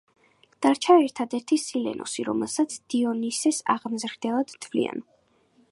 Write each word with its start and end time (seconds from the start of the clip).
დარჩა 0.65 0.95
ერთადერთი 1.01 1.57
სილენოსი, 1.63 2.25
რომელსაც 2.31 2.79
დიონისეს 2.95 3.61
აღმზრდელად 3.75 4.57
თვლიდნენ. 4.67 5.05